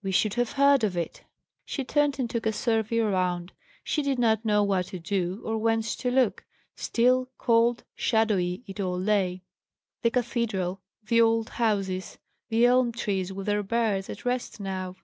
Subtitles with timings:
[0.00, 1.24] We should have heard of it."
[1.64, 3.52] She turned, and took a survey around.
[3.82, 6.44] She did not know what to do, or where to look.
[6.76, 9.42] Still, cold, shadowy it all lay;
[10.02, 12.18] the cathedral, the old houses,
[12.48, 14.94] the elm trees with their birds, at rest now.